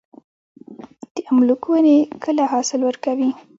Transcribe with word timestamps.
د 1.13 1.15
املوک 1.29 1.63
ونې 1.67 1.97
کله 2.23 2.43
حاصل 2.51 2.79
ورکوي؟ 2.85 3.29